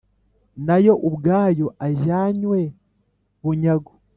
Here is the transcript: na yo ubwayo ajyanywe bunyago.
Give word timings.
na 0.65 0.77
yo 0.85 0.93
ubwayo 1.07 1.67
ajyanywe 1.87 2.59
bunyago. 3.41 3.93